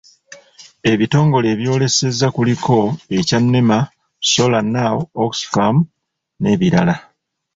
[0.91, 2.77] Ebitongole ebyolesezza kuliko
[3.17, 3.79] ekya NEMA,
[4.29, 5.75] SolarNow, Oxfam
[6.41, 6.95] n'ebirala.